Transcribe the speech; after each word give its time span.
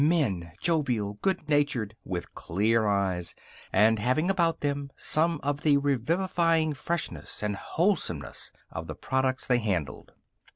Men, 0.03 0.51
jovial, 0.59 1.19
good 1.21 1.47
natured, 1.47 1.95
with 2.03 2.33
clear 2.33 2.87
eyes, 2.87 3.35
and 3.71 3.99
having 3.99 4.31
about 4.31 4.61
them 4.61 4.89
some 4.97 5.39
of 5.43 5.61
the 5.61 5.77
revivifying 5.77 6.73
freshness 6.73 7.43
and 7.43 7.55
wholesomeness 7.55 8.51
of 8.71 8.87
the 8.87 8.95
products 8.95 9.45
they 9.45 9.59
handled. 9.59 10.13